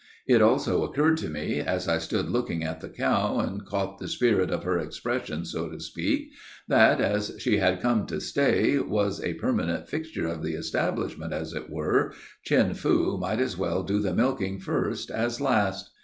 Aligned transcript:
It 0.25 0.41
also 0.41 0.83
occurred 0.83 1.17
to 1.19 1.29
me, 1.29 1.59
as 1.59 1.87
I 1.87 1.99
stood 1.99 2.27
looking 2.27 2.63
at 2.63 2.81
the 2.81 2.89
cow 2.89 3.37
and 3.37 3.63
caught 3.63 3.99
the 3.99 4.07
spirit 4.07 4.49
of 4.49 4.63
her 4.63 4.79
expression, 4.79 5.45
so 5.45 5.69
to 5.69 5.79
speak, 5.79 6.31
that, 6.67 6.99
as 6.99 7.35
she 7.37 7.57
had 7.57 7.81
come 7.83 8.07
to 8.07 8.19
stay, 8.19 8.79
was 8.79 9.23
a 9.23 9.35
permanent 9.35 9.87
fixture 9.87 10.27
of 10.27 10.41
the 10.41 10.53
establishment, 10.55 11.33
as 11.33 11.53
it 11.53 11.69
were, 11.69 12.13
Chin 12.43 12.73
Foo 12.73 13.19
might 13.21 13.39
as 13.39 13.59
well 13.59 13.83
do 13.83 13.99
the 13.99 14.15
milking 14.15 14.57
first 14.57 15.11
as 15.11 15.39
last. 15.39 15.91